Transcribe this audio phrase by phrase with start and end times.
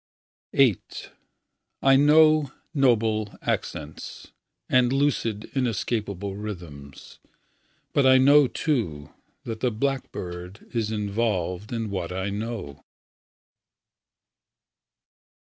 [0.53, 0.81] VIII
[1.81, 4.31] 1 know noble accents
[4.67, 7.19] And lucid, inescapable rhythms;
[7.93, 9.13] But I know, too.
[9.43, 12.83] That the blackbird is involved In what I know.